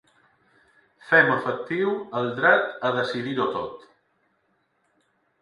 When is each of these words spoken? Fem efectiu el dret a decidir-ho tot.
Fem 1.09 1.29
efectiu 1.33 1.91
el 2.21 2.31
dret 2.41 2.65
a 2.89 2.93
decidir-ho 2.97 3.47
tot. 3.59 3.87